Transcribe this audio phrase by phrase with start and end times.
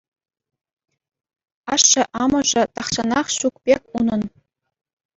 [1.77, 4.21] Ашшӗ-амӑшӗ тахҫанах ҫук пек унӑн.